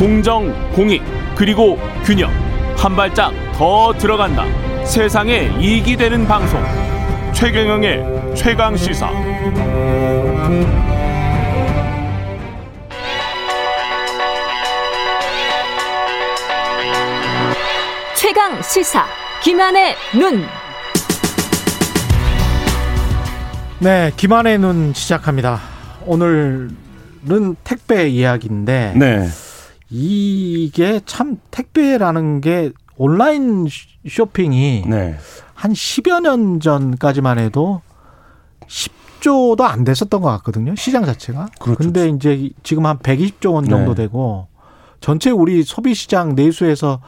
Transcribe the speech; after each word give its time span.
공정, 0.00 0.50
공익, 0.72 1.02
그리고 1.36 1.78
균형. 2.06 2.30
한 2.74 2.96
발짝 2.96 3.34
더 3.52 3.92
들어간다. 3.92 4.46
세상에 4.82 5.54
이익이 5.60 5.94
되는 5.94 6.26
방송. 6.26 6.58
최경영의 7.34 8.34
최강 8.34 8.74
시사. 8.74 9.10
최강 18.16 18.62
시사. 18.62 19.04
김한의 19.42 19.96
눈. 20.14 20.46
네, 23.80 24.10
김한의 24.16 24.60
눈 24.60 24.94
시작합니다. 24.94 25.60
오늘은 26.06 27.56
택배 27.64 28.08
이야기인데 28.08 28.94
네. 28.96 29.28
이게 29.90 31.00
참 31.04 31.38
택배라는 31.50 32.40
게 32.40 32.70
온라인 32.96 33.66
쇼핑이 34.08 34.84
네. 34.86 35.16
한 35.54 35.72
10여 35.72 36.20
년 36.20 36.60
전까지만 36.60 37.38
해도 37.38 37.82
10조도 38.68 39.62
안 39.62 39.84
됐었던 39.84 40.20
것 40.20 40.28
같거든요. 40.36 40.74
시장 40.76 41.04
자체가. 41.04 41.48
그렇죠. 41.58 41.78
근데 41.78 42.08
이제 42.08 42.50
지금 42.62 42.86
한 42.86 42.98
120조 42.98 43.54
원 43.54 43.68
정도 43.68 43.94
네. 43.94 44.02
되고 44.04 44.46
전체 45.00 45.30
우리 45.30 45.62
소비 45.62 45.94
시장 45.94 46.34
내수에서 46.34 47.00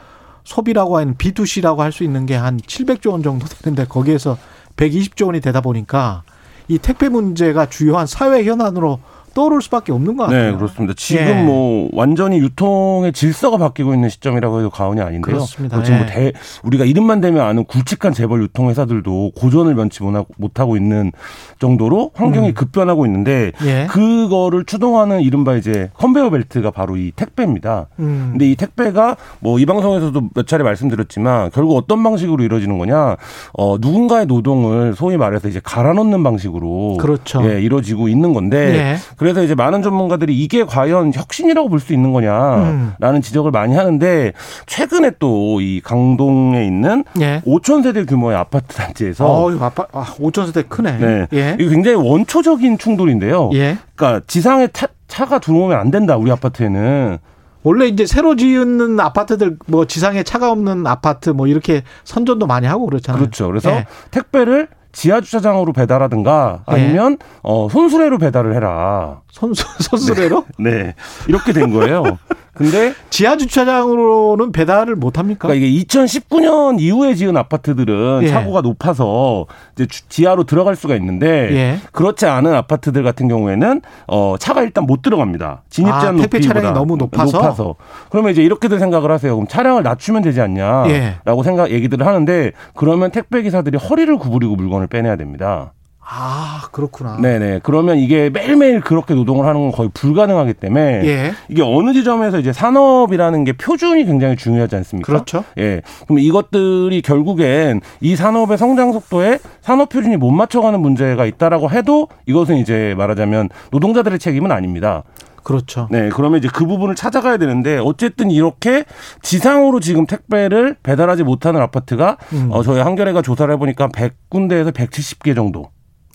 소비라고 0.44 0.96
하는 0.96 1.14
B2C라고 1.14 1.76
할 1.78 1.92
수 1.92 2.02
있는 2.04 2.26
게 2.26 2.34
한 2.36 2.58
700조 2.58 3.12
원 3.12 3.22
정도 3.22 3.46
되는데 3.46 3.84
거기에서 3.84 4.36
120조 4.76 5.26
원이 5.26 5.40
되다 5.40 5.60
보니까 5.60 6.24
이 6.68 6.78
택배 6.78 7.08
문제가 7.08 7.66
주요한 7.68 8.06
사회 8.06 8.44
현안으로 8.44 8.98
떠오를 9.34 9.62
수밖에 9.62 9.92
없는 9.92 10.16
것 10.16 10.24
같아요. 10.24 10.52
네, 10.52 10.56
그렇습니다. 10.56 10.94
지금 10.96 11.22
예. 11.26 11.42
뭐 11.42 11.88
완전히 11.92 12.38
유통의 12.38 13.12
질서가 13.12 13.56
바뀌고 13.56 13.94
있는 13.94 14.08
시점이라고 14.10 14.58
해도 14.58 14.70
과언이 14.70 15.00
아닌데요. 15.00 15.20
그렇습니다. 15.22 15.76
뭐 15.76 15.84
지금 15.84 16.00
뭐 16.00 16.06
예. 16.08 16.12
대, 16.12 16.32
우리가 16.62 16.84
이름만 16.84 17.20
대면 17.20 17.46
아는 17.46 17.64
굵직한 17.64 18.12
재벌 18.12 18.42
유통 18.42 18.68
회사들도 18.68 19.32
고전을 19.36 19.74
면치 19.74 20.02
못하고, 20.02 20.26
못하고 20.36 20.76
있는 20.76 21.12
정도로 21.60 22.10
환경이 22.14 22.48
음. 22.48 22.54
급변하고 22.54 23.06
있는데 23.06 23.52
예. 23.64 23.86
그거를 23.88 24.64
추동하는 24.64 25.20
이른바 25.22 25.56
이제 25.56 25.90
컨베이어 25.94 26.30
벨트가 26.30 26.70
바로 26.70 26.96
이 26.96 27.12
택배입니다. 27.16 27.86
음. 27.98 28.28
근데 28.32 28.50
이 28.50 28.56
택배가 28.56 29.16
뭐 29.40 29.62
이 29.62 29.66
방송에서도 29.66 30.30
몇 30.34 30.46
차례 30.48 30.64
말씀드렸지만 30.64 31.50
결국 31.54 31.76
어떤 31.76 32.02
방식으로 32.02 32.42
이루어지는 32.42 32.78
거냐? 32.78 33.16
어 33.52 33.76
누군가의 33.78 34.26
노동을 34.26 34.94
소위 34.94 35.16
말해서 35.16 35.46
이제 35.46 35.60
갈아넣는 35.62 36.22
방식으로 36.24 36.96
그렇죠. 36.98 37.48
예, 37.48 37.62
이루어지고 37.62 38.08
있는 38.08 38.32
건데 38.34 38.74
예. 38.74 38.96
그래서 39.22 39.42
이제 39.42 39.54
많은 39.54 39.82
전문가들이 39.82 40.36
이게 40.36 40.64
과연 40.64 41.12
혁신이라고 41.14 41.68
볼 41.68 41.80
수 41.80 41.92
있는 41.92 42.10
음. 42.10 42.12
거냐라는 42.12 43.22
지적을 43.22 43.50
많이 43.50 43.74
하는데 43.74 44.32
최근에 44.66 45.12
또 45.18 45.60
이 45.60 45.80
강동에 45.82 46.64
있는 46.64 47.04
예. 47.20 47.40
5천 47.46 47.82
세대 47.82 48.04
규모의 48.04 48.36
아파트 48.36 48.74
단지에서 48.74 49.26
어, 49.26 49.50
이거 49.52 49.64
아빠, 49.66 49.86
아, 49.92 50.04
5천 50.04 50.46
세대 50.46 50.62
크네. 50.62 50.98
네. 50.98 51.26
예. 51.32 51.56
이거 51.60 51.70
굉장히 51.70 51.96
원초적인 51.96 52.78
충돌인데요. 52.78 53.50
예. 53.54 53.76
그러니까 53.94 54.24
지상에 54.26 54.68
차, 54.72 54.86
차가 55.08 55.38
들어오면 55.38 55.78
안 55.78 55.90
된다 55.90 56.16
우리 56.16 56.30
아파트에는 56.30 57.18
원래 57.64 57.86
이제 57.86 58.06
새로 58.06 58.34
지은 58.34 58.98
아파트들 58.98 59.56
뭐 59.66 59.86
지상에 59.86 60.22
차가 60.22 60.50
없는 60.50 60.86
아파트 60.86 61.30
뭐 61.30 61.46
이렇게 61.46 61.82
선전도 62.04 62.46
많이 62.46 62.66
하고 62.66 62.86
그렇잖아요. 62.86 63.20
그렇죠. 63.20 63.46
그래서 63.46 63.70
예. 63.70 63.86
택배를 64.10 64.68
지하 64.92 65.20
주차장으로 65.20 65.72
배달하든가 65.72 66.64
예. 66.70 66.72
아니면 66.72 67.18
어 67.42 67.68
손수레로 67.70 68.18
배달을 68.18 68.54
해라. 68.54 69.22
선수 69.30 69.64
선수래로 69.82 70.44
네. 70.58 70.94
이렇게 71.28 71.52
된 71.52 71.72
거예요. 71.72 72.18
근데 72.54 72.92
지하 73.08 73.36
주차장으로는 73.38 74.52
배달을 74.52 74.94
못 74.94 75.18
합니까? 75.18 75.48
그러니까 75.48 75.66
이게 75.66 75.84
2019년 75.84 76.80
이후에 76.80 77.14
지은 77.14 77.36
아파트들은 77.36 78.20
예. 78.24 78.28
차고가 78.28 78.60
높아서 78.60 79.46
이제 79.74 79.86
주- 79.86 80.06
지하로 80.08 80.44
들어갈 80.44 80.76
수가 80.76 80.94
있는데 80.96 81.48
예. 81.52 81.78
그렇지 81.92 82.26
않은 82.26 82.52
아파트들 82.52 83.02
같은 83.02 83.26
경우에는 83.28 83.80
어 84.06 84.36
차가 84.38 84.62
일단 84.62 84.84
못 84.84 85.00
들어갑니다. 85.00 85.62
진입 85.70 85.92
아, 85.92 86.00
제한 86.00 86.16
택배 86.18 86.38
높이보다 86.38 86.60
차량이 86.60 86.74
너무 86.78 86.96
높아서? 86.98 87.74
그러면 88.10 88.32
이제 88.32 88.42
이렇게들 88.42 88.78
생각을 88.78 89.10
하세요. 89.10 89.34
그럼 89.34 89.46
차량을 89.48 89.82
낮추면 89.82 90.20
되지 90.22 90.40
않냐라고 90.42 90.90
예. 90.90 91.16
생각 91.44 91.70
얘기들을 91.70 92.06
하는데 92.06 92.52
그러면 92.74 93.10
택배 93.10 93.40
기사들이 93.42 93.78
허리를 93.78 94.14
구부리고 94.18 94.56
물건을 94.56 94.88
빼내야 94.88 95.16
됩니다. 95.16 95.72
아 96.04 96.68
그렇구나. 96.72 97.16
네네. 97.20 97.60
그러면 97.62 97.96
이게 97.96 98.28
매일매일 98.28 98.80
그렇게 98.80 99.14
노동을 99.14 99.46
하는 99.46 99.62
건 99.62 99.72
거의 99.72 99.88
불가능하기 99.94 100.54
때문에 100.54 101.02
예. 101.04 101.32
이게 101.48 101.62
어느 101.62 101.92
지점에서 101.92 102.38
이제 102.40 102.52
산업이라는 102.52 103.44
게 103.44 103.52
표준이 103.52 104.04
굉장히 104.04 104.36
중요하지 104.36 104.76
않습니까? 104.76 105.06
그렇죠. 105.06 105.44
예. 105.58 105.80
그럼 106.06 106.18
이것들이 106.18 107.02
결국엔 107.02 107.80
이 108.00 108.16
산업의 108.16 108.58
성장 108.58 108.92
속도에 108.92 109.38
산업 109.60 109.90
표준이 109.90 110.16
못 110.16 110.32
맞춰가는 110.32 110.78
문제가 110.80 111.24
있다라고 111.24 111.70
해도 111.70 112.08
이것은 112.26 112.56
이제 112.56 112.94
말하자면 112.98 113.48
노동자들의 113.70 114.18
책임은 114.18 114.50
아닙니다. 114.50 115.04
그렇죠. 115.44 115.88
네. 115.90 116.08
그러면 116.12 116.38
이제 116.38 116.48
그 116.52 116.66
부분을 116.66 116.94
찾아가야 116.94 117.36
되는데 117.36 117.78
어쨌든 117.78 118.30
이렇게 118.30 118.84
지상으로 119.22 119.80
지금 119.80 120.06
택배를 120.06 120.76
배달하지 120.82 121.22
못하는 121.24 121.60
아파트가 121.60 122.16
음. 122.32 122.48
어, 122.50 122.62
저희 122.62 122.80
한겨레가 122.80 123.22
조사를 123.22 123.52
해보니까 123.54 123.88
100군데에서 123.88 124.72
170개 124.72 125.34
정도. 125.34 125.70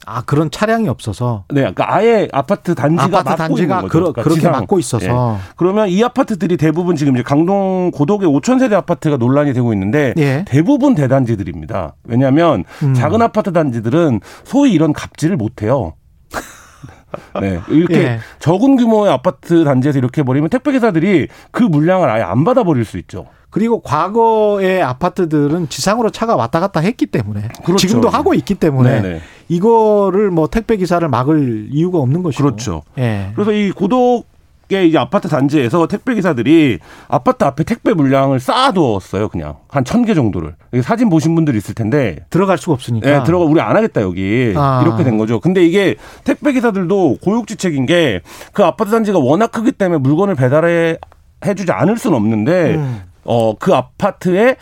아 0.10 0.22
그런 0.22 0.50
차량이 0.50 0.88
없어서 0.88 1.44
네, 1.50 1.60
그러니까 1.60 1.94
아예 1.94 2.30
아파트 2.32 2.74
단지가 2.76 3.20
아파트 3.20 3.30
막고 3.30 3.36
단지가 3.36 3.76
있는 3.76 3.82
거죠. 3.82 3.88
그러, 3.92 4.00
그러니까 4.04 4.24
그렇게 4.24 4.40
지상. 4.40 4.52
막고 4.54 4.80
있어서 4.80 5.38
예. 5.38 5.52
그러면 5.58 5.90
이 5.90 6.02
아파트들이 6.02 6.56
대부분 6.56 6.96
지금 6.96 7.14
이제 7.16 7.24
강동 7.24 7.92
고덕의 7.92 8.30
5천 8.30 8.58
세대 8.58 8.76
아파트가 8.76 9.18
논란이 9.18 9.52
되고 9.52 9.74
있는데 9.74 10.14
예. 10.18 10.46
대부분 10.48 10.96
대단지들입니다. 10.96 11.96
왜냐하면 12.06 12.64
음. 12.84 12.94
작은 12.94 13.22
아파트 13.22 13.52
단지들은 13.52 14.22
소위 14.46 14.72
이런 14.72 14.94
갑질을 14.94 15.36
못 15.36 15.62
해요. 15.62 15.94
네, 17.42 17.60
이렇게 17.68 17.98
예. 17.98 18.20
적은 18.40 18.78
규모의 18.78 19.12
아파트 19.12 19.66
단지에서 19.66 20.00
이렇게 20.00 20.24
버리면 20.24 20.50
택배 20.50 20.72
기사들이 20.72 21.28
그 21.52 21.64
물량을 21.64 22.10
아예 22.10 22.24
안 22.24 22.46
받아버릴 22.46 22.86
수 22.86 22.98
있죠. 22.98 23.26
그리고 23.50 23.82
과거의 23.82 24.84
아파트들은 24.84 25.70
지상으로 25.70 26.10
차가 26.12 26.36
왔다 26.36 26.60
갔다 26.60 26.80
했기 26.80 27.06
때문에 27.06 27.50
그렇죠. 27.66 27.88
지금도 27.88 28.10
하고 28.10 28.34
있기 28.34 28.56
때문에 28.56 29.02
네네. 29.02 29.22
이거를 29.50 30.32
뭐 30.32 30.48
택배 30.48 30.78
기사를 30.78 31.08
막을 31.08 31.68
이유가 31.72 32.00
없는 32.00 32.24
것이고. 32.24 32.44
그렇죠. 32.44 32.84
예. 32.98 33.32
그래서 33.36 33.52
이 33.52 33.72
고독의 33.72 34.90
이제 34.90 34.98
아파트 34.98 35.28
단지에서 35.30 35.88
택배 35.88 36.16
기사들이 36.16 36.80
아파트 37.08 37.44
앞에 37.46 37.64
택배 37.64 37.94
물량을 37.94 38.40
쌓아두었어요. 38.40 39.30
그냥 39.30 39.56
한 39.70 39.84
천 39.86 40.06
개 40.06 40.14
정도를. 40.14 40.56
여기 40.74 40.82
사진 40.84 41.10
보신 41.10 41.34
분들이 41.36 41.58
있을 41.58 41.74
텐데 41.76 42.18
들어갈 42.30 42.58
수가 42.58 42.74
없으니까. 42.74 43.10
네, 43.20 43.24
들어가 43.24 43.46
우리 43.46 43.62
안 43.62 43.76
하겠다 43.78 44.02
여기 44.02 44.54
아. 44.56 44.82
이렇게 44.86 45.04
된 45.04 45.18
거죠. 45.18 45.40
근데 45.40 45.66
이게 45.66 45.96
택배 46.24 46.52
기사들도 46.54 47.18
고육지책인 47.24 47.86
게 47.86 48.22
그 48.54 48.64
아파트 48.66 48.92
단지가 48.92 49.20
워낙 49.20 49.52
크기 49.52 49.72
때문에 49.72 50.00
물건을 50.00 50.36
배달해 50.36 50.98
해주지 51.46 51.72
않을 51.72 51.98
수는 51.98 52.18
없는데 52.18 52.76
음. 52.76 53.02
어그 53.24 53.74
아파트에 53.74 54.56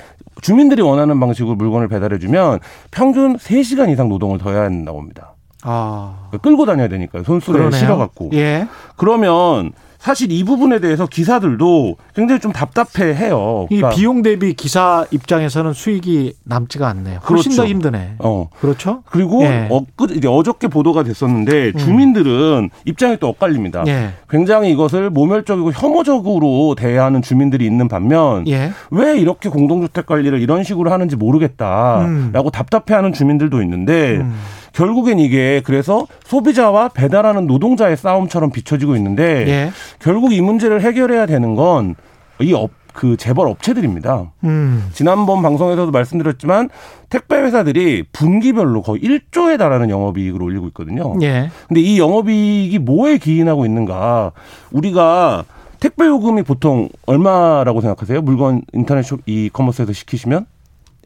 주민들이 0.45 0.83
원하는 0.83 1.19
방식으로 1.19 1.55
물건을 1.55 1.87
배달해주면 1.87 2.59
평균 2.91 3.35
3시간 3.35 3.89
이상 3.89 4.09
노동을 4.09 4.37
더 4.37 4.51
해야 4.51 4.61
한다고 4.61 4.99
합니다. 4.99 5.33
아. 5.63 6.27
그러니까 6.29 6.37
끌고 6.37 6.67
다녀야 6.67 6.87
되니까요. 6.87 7.23
손수레. 7.23 7.71
실어갖고. 7.71 8.29
예. 8.33 8.67
그러면 8.95 9.71
사실 10.05 10.31
이 10.31 10.43
부분에 10.43 10.77
대해서 10.81 11.07
기사들도 11.07 11.95
굉장히 12.13 12.39
좀 12.39 12.51
답답해 12.51 13.15
해요. 13.15 13.65
이 13.71 13.77
그러니까 13.77 13.89
비용 13.97 14.21
대비 14.21 14.53
기사 14.53 15.03
입장에서는 15.09 15.73
수익이 15.73 16.33
남지가 16.43 16.87
않네요. 16.89 17.21
훨씬 17.27 17.53
그렇죠. 17.53 17.63
더 17.63 17.67
힘드네. 17.67 18.15
어. 18.19 18.47
그렇죠? 18.61 19.01
그리고 19.09 19.41
예. 19.41 19.67
엊그 19.71 20.19
어저께 20.27 20.67
보도가 20.67 21.01
됐었는데 21.01 21.71
주민들은 21.73 22.69
입장이 22.85 23.17
또 23.19 23.29
엇갈립니다. 23.29 23.83
예. 23.87 24.09
굉장히 24.29 24.69
이것을 24.73 25.09
모멸적이고 25.09 25.71
혐오적으로 25.71 26.75
대하는 26.75 27.23
주민들이 27.23 27.65
있는 27.65 27.87
반면 27.87 28.47
예. 28.47 28.73
왜 28.91 29.17
이렇게 29.17 29.49
공동주택 29.49 30.05
관리를 30.05 30.39
이런 30.39 30.63
식으로 30.63 30.91
하는지 30.91 31.15
모르겠다라고 31.15 32.05
음. 32.05 32.51
답답해하는 32.53 33.11
주민들도 33.11 33.59
있는데 33.63 34.17
음. 34.17 34.35
결국엔 34.75 35.19
이게 35.19 35.61
그래서 35.63 36.05
소비자와 36.25 36.89
배달하는 36.89 37.47
노동자의 37.47 37.97
싸움처럼 37.97 38.51
비춰지고 38.51 38.95
있는데 38.97 39.45
예. 39.47 39.71
결국 39.99 40.33
이 40.33 40.41
문제를 40.41 40.81
해결해야 40.81 41.25
되는 41.25 41.55
건 41.55 41.95
이 42.39 42.53
업 42.53 42.71
그 42.95 43.17
재벌 43.17 43.47
업체들입니다. 43.49 44.31
음. 44.45 44.87
지난번 44.93 45.41
방송에서도 45.41 45.91
말씀드렸지만 45.91 46.69
택배 47.09 47.35
회사들이 47.35 48.05
분기별로 48.13 48.81
거의 48.81 49.01
1조에 49.01 49.57
달하는 49.59 49.89
영업이익을 49.89 50.41
올리고 50.41 50.67
있거든요. 50.67 51.13
예. 51.21 51.49
근데 51.67 51.81
이 51.81 51.99
영업이익이 51.99 52.79
뭐에 52.79 53.17
기인하고 53.17 53.65
있는가? 53.65 54.31
우리가 54.71 55.43
택배 55.81 56.05
요금이 56.05 56.43
보통 56.43 56.87
얼마라고 57.05 57.81
생각하세요? 57.81 58.21
물건 58.21 58.61
인터넷 58.73 59.03
쇼 59.03 59.17
e-commerce에서 59.25 59.91
시키시면? 59.91 60.45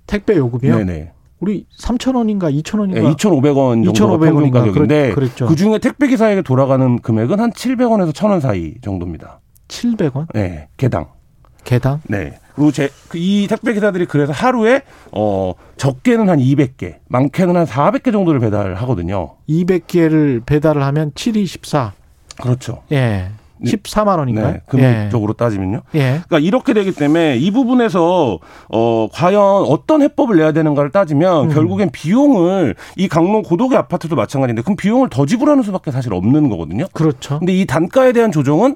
택배 0.06 0.38
요금이요? 0.38 0.78
네네. 0.78 1.12
우리 1.40 1.66
3,000원인가 1.80 2.54
2,000원인가? 2.62 2.94
네, 2.94 3.02
2,500원 3.02 3.86
정도가 3.86 4.18
2,500원 4.18 4.34
평균 4.34 4.52
가격인데 4.52 5.14
그랬-. 5.14 5.36
그 5.48 5.56
중에 5.56 5.78
택배 5.80 6.08
기사에게 6.08 6.42
돌아가는 6.42 7.00
금액은 7.00 7.40
한 7.40 7.52
700원에서 7.52 8.12
1,000원 8.14 8.42
사이 8.42 8.76
정도입니다. 8.82 9.40
700원? 9.68 10.28
네, 10.34 10.68
개당. 10.78 11.08
개당? 11.64 12.02
네. 12.08 12.40
그리고 12.56 12.72
제, 12.72 12.90
그이 13.08 13.48
택배 13.48 13.74
기사들이 13.74 14.06
그래서 14.06 14.34
하루에, 14.34 14.82
어, 15.12 15.54
적게는 15.78 16.28
한 16.30 16.40
200개, 16.40 16.96
많게는 17.08 17.56
한 17.56 17.66
400개 17.66 18.12
정도를 18.12 18.40
배달하거든요. 18.42 19.36
200개를 19.48 20.46
배달을 20.46 20.84
하면 20.84 21.12
7이 21.12 21.46
14. 21.46 21.94
그렇죠. 22.42 22.82
예. 22.92 23.30
네. 23.62 23.72
14만 23.72 24.20
원인가요? 24.20 24.54
네. 24.54 24.62
금액적으로 24.68 25.34
따지면요. 25.34 25.82
예. 25.96 26.00
예. 26.00 26.22
그러니까 26.28 26.40
이렇게 26.40 26.74
되기 26.74 26.94
때문에 26.94 27.38
이 27.38 27.52
부분에서 27.52 28.40
어 28.70 29.08
과연 29.12 29.42
어떤 29.42 30.02
해법을 30.02 30.38
내야 30.38 30.52
되는가를 30.52 30.92
따지면 30.92 31.50
음. 31.50 31.54
결국엔 31.54 31.90
비용을 31.92 32.76
이 32.96 33.08
강릉 33.08 33.44
고도의 33.44 33.78
아파트도 33.78 34.16
마찬가지인데 34.16 34.62
그럼 34.62 34.76
비용을 34.76 35.10
더 35.10 35.26
지불하는 35.26 35.64
수밖에 35.64 35.92
사실 35.92 36.14
없는 36.14 36.50
거거든요. 36.50 36.86
그렇죠. 36.94 37.40
근데 37.40 37.54
이 37.54 37.66
단가에 37.66 38.12
대한 38.14 38.32
조정은 38.32 38.76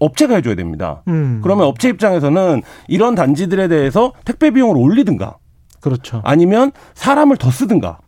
업체가 0.00 0.36
해줘야 0.36 0.54
됩니다. 0.54 1.02
음. 1.08 1.40
그러면 1.42 1.66
업체 1.66 1.88
입장에서는 1.88 2.62
이런 2.88 3.14
단지들에 3.14 3.68
대해서 3.68 4.12
택배 4.24 4.50
비용을 4.50 4.76
올리든가 4.76 5.36
그렇죠. 5.80 6.20
아니면 6.24 6.72
사람을 6.94 7.36
더 7.36 7.50
쓰든가 7.50 7.98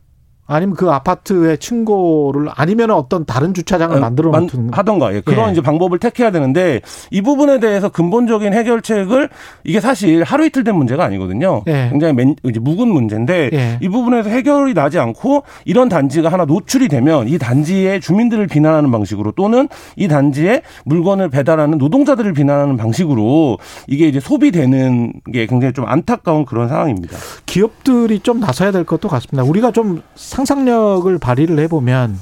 아니면 0.50 0.74
그 0.76 0.90
아파트의 0.90 1.58
층고를 1.58 2.48
아니면 2.54 2.90
어떤 2.90 3.26
다른 3.26 3.52
주차장을 3.52 4.00
만들어 4.00 4.30
만- 4.30 4.44
놓든 4.44 4.70
하던가 4.72 5.14
예, 5.14 5.20
그런 5.20 5.48
예. 5.48 5.52
이제 5.52 5.60
방법을 5.60 5.98
택해야 5.98 6.30
되는데 6.30 6.80
이 7.10 7.20
부분에 7.20 7.60
대해서 7.60 7.90
근본적인 7.90 8.54
해결책을 8.54 9.28
이게 9.64 9.78
사실 9.80 10.22
하루 10.24 10.46
이틀 10.46 10.64
된 10.64 10.74
문제가 10.74 11.04
아니거든요. 11.04 11.62
예. 11.66 11.88
굉장히 11.90 12.14
맨, 12.14 12.34
이제 12.44 12.58
묵은 12.58 12.88
문제인데 12.88 13.50
예. 13.52 13.78
이 13.82 13.88
부분에서 13.90 14.30
해결이 14.30 14.72
나지 14.72 14.98
않고 14.98 15.42
이런 15.66 15.90
단지가 15.90 16.30
하나 16.30 16.46
노출이 16.46 16.88
되면 16.88 17.28
이 17.28 17.36
단지의 17.36 18.00
주민들을 18.00 18.46
비난하는 18.46 18.90
방식으로 18.90 19.32
또는 19.32 19.68
이 19.96 20.08
단지에 20.08 20.62
물건을 20.86 21.28
배달하는 21.28 21.76
노동자들을 21.76 22.32
비난하는 22.32 22.78
방식으로 22.78 23.58
이게 23.86 24.08
이제 24.08 24.18
소비되는 24.18 25.12
게 25.30 25.44
굉장히 25.46 25.74
좀 25.74 25.84
안타까운 25.86 26.46
그런 26.46 26.68
상황입니다. 26.68 27.18
기업들이 27.44 28.20
좀 28.20 28.40
나서야 28.40 28.72
될 28.72 28.84
것도 28.84 29.08
같습니다. 29.08 29.42
우리가 29.42 29.72
좀 29.72 30.00
상상력을 30.42 31.18
발휘를 31.18 31.58
해보면 31.60 32.16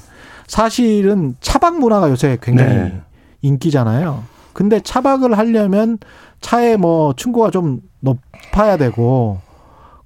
사실은 0.47 1.35
차박 1.41 1.79
문화가 1.79 2.09
요새 2.09 2.39
굉장히 2.41 2.75
네. 2.75 3.01
인기잖아요. 3.43 4.23
근데 4.55 4.81
차박을 4.81 5.37
하려면 5.37 5.99
차에 6.41 6.77
뭐 6.79 7.13
층고가 7.15 7.51
좀 7.51 7.81
높아야 8.01 8.79
되고 8.79 9.41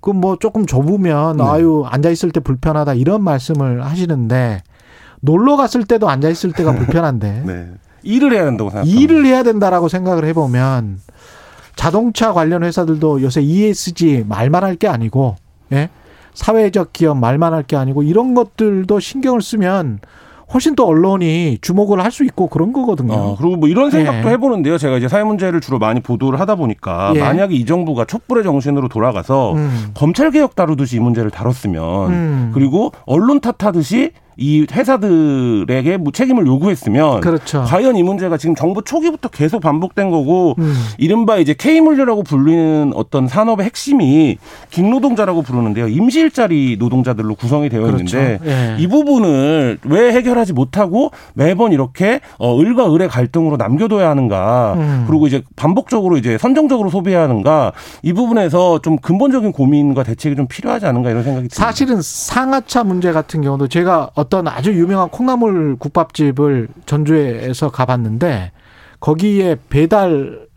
그 0.00 0.10
뭐 0.12 0.36
조금 0.36 0.66
좁으면 0.66 1.36
네. 1.36 1.44
아유 1.44 1.84
앉아 1.86 2.10
있을 2.10 2.32
때 2.32 2.40
불편하다 2.40 2.94
이런 2.94 3.22
말씀을 3.22 3.84
하시는데 3.84 4.62
놀러 5.20 5.56
갔을 5.56 5.84
때도 5.84 6.08
앉아 6.08 6.30
있을 6.30 6.52
때가 6.52 6.72
불편한데 6.74 7.42
네. 7.46 7.68
일을 8.02 8.32
해야 8.32 8.44
된다고 8.46 8.70
생각합니다. 8.70 9.00
일을 9.00 9.26
해야 9.26 9.42
된다라고 9.44 9.88
생각을 9.88 10.24
해보면 10.24 10.98
자동차 11.76 12.32
관련 12.32 12.64
회사들도 12.64 13.22
요새 13.22 13.40
ESG 13.42 14.24
말만 14.26 14.64
할 14.64 14.74
게 14.76 14.88
아니고 14.88 15.36
예? 15.72 15.90
사회적 16.44 16.92
기업 16.94 17.18
말만 17.18 17.52
할 17.52 17.60
게 17.64 17.76
아니고 17.76 18.02
이런 18.02 18.34
것들도 18.34 18.98
신경을 18.98 19.42
쓰면 19.42 19.98
훨씬 20.52 20.74
더 20.74 20.84
언론이 20.84 21.58
주목을 21.60 22.02
할 22.02 22.10
수 22.10 22.24
있고 22.24 22.48
그런 22.48 22.72
거거든요. 22.72 23.12
어, 23.12 23.36
그리고 23.38 23.56
뭐 23.56 23.68
이런 23.68 23.90
생각도 23.90 24.28
예. 24.28 24.32
해보는데요. 24.32 24.78
제가 24.78 24.96
이제 24.96 25.06
사회 25.06 25.22
문제를 25.22 25.60
주로 25.60 25.78
많이 25.78 26.00
보도를 26.00 26.40
하다 26.40 26.56
보니까 26.56 27.12
예. 27.14 27.20
만약에 27.20 27.54
이 27.54 27.64
정부가 27.66 28.06
촛불의 28.06 28.42
정신으로 28.42 28.88
돌아가서 28.88 29.52
음. 29.52 29.90
검찰 29.94 30.30
개혁 30.32 30.56
다루듯이 30.56 30.96
이 30.96 31.00
문제를 31.00 31.30
다뤘으면 31.30 32.10
음. 32.10 32.50
그리고 32.54 32.90
언론 33.06 33.40
탓하듯이 33.40 34.12
이 34.42 34.66
회사들에게 34.72 35.98
뭐 35.98 36.12
책임을 36.12 36.46
요구했으면 36.46 37.20
그렇죠. 37.20 37.62
과연 37.66 37.96
이 37.96 38.02
문제가 38.02 38.38
지금 38.38 38.54
정부 38.54 38.82
초기부터 38.82 39.28
계속 39.28 39.60
반복된 39.60 40.10
거고 40.10 40.54
음. 40.58 40.74
이른바 40.96 41.36
이제 41.36 41.52
K물류라고 41.52 42.22
불리는 42.22 42.92
어떤 42.94 43.28
산업의 43.28 43.66
핵심이 43.66 44.38
긴 44.70 44.88
노동자라고 44.88 45.42
부르는데요. 45.42 45.88
임시 45.88 46.20
일자리 46.20 46.76
노동자들로 46.78 47.34
구성이 47.34 47.68
되어 47.68 47.82
그렇죠. 47.82 48.18
있는데 48.18 48.38
예. 48.46 48.76
이 48.82 48.86
부분을 48.86 49.78
왜 49.84 50.12
해결하지 50.12 50.54
못하고 50.54 51.10
매번 51.34 51.72
이렇게 51.72 52.20
어, 52.38 52.58
을과 52.58 52.94
을의 52.94 53.08
갈등으로 53.10 53.58
남겨둬야 53.58 54.08
하는가 54.08 54.74
음. 54.78 55.04
그리고 55.06 55.26
이제 55.26 55.42
반복적으로 55.54 56.16
이제 56.16 56.38
선정적으로 56.38 56.88
소비해야 56.88 57.24
하는가 57.24 57.72
이 58.02 58.14
부분에서 58.14 58.80
좀 58.80 58.96
근본적인 58.96 59.52
고민과 59.52 60.02
대책이 60.02 60.34
좀 60.34 60.46
필요하지 60.46 60.86
않은가 60.86 61.10
이런 61.10 61.24
생각이 61.24 61.48
듭니다. 61.48 61.62
사실은 61.62 62.00
상하차 62.00 62.84
문제 62.84 63.12
같은 63.12 63.42
경우도 63.42 63.68
제가 63.68 64.08
어떤 64.14 64.29
아주 64.46 64.72
유명한 64.72 65.08
콩나물 65.08 65.76
국밥집을 65.78 66.68
전주에서 66.86 67.70
가봤는데 67.70 68.52
거기에 69.00 69.56
배달을 69.68 70.48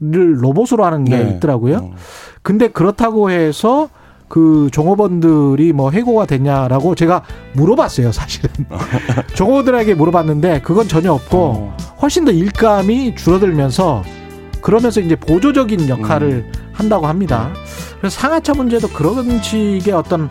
로봇으로 0.00 0.84
하는 0.84 1.04
게 1.04 1.16
네. 1.16 1.30
있더라고요. 1.36 1.76
어. 1.76 1.94
근데 2.42 2.68
그렇다고 2.68 3.30
해서 3.30 3.88
그 4.28 4.68
종업원들이 4.72 5.72
뭐 5.72 5.90
해고가 5.90 6.26
됐냐라고 6.26 6.94
제가 6.94 7.22
물어봤어요, 7.54 8.12
사실은. 8.12 8.50
종업원들에게 9.34 9.94
물어봤는데 9.94 10.60
그건 10.62 10.88
전혀 10.88 11.12
없고 11.12 11.38
어. 11.38 11.76
훨씬 12.02 12.24
더 12.24 12.32
일감이 12.32 13.14
줄어들면서 13.14 14.02
그러면서 14.60 15.00
이제 15.00 15.16
보조적인 15.16 15.88
역할을 15.88 16.50
한다고 16.72 17.06
합니다. 17.06 17.50
그래서 17.98 18.20
상하차 18.20 18.54
문제도 18.54 18.88
그런 18.88 19.40
식의 19.42 19.92
어떤 19.94 20.28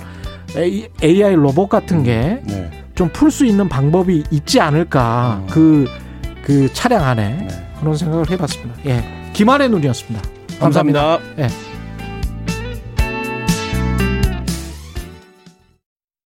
AI 0.55 1.35
로봇 1.35 1.69
같은 1.69 2.03
게 2.03 2.41
좀풀 2.95 3.29
네. 3.29 3.35
수 3.35 3.45
있는 3.45 3.67
방법이 3.69 4.23
있지 4.31 4.59
않을까. 4.59 5.41
음. 5.41 5.47
그, 5.49 5.87
그 6.43 6.71
차량 6.73 7.03
안에 7.03 7.47
네. 7.47 7.47
그런 7.79 7.95
생각을 7.95 8.29
해봤습니다. 8.29 8.75
예. 8.85 9.31
김한의 9.33 9.69
눈이었습니다. 9.69 10.27
감사합니다. 10.59 11.19
예. 11.37 11.47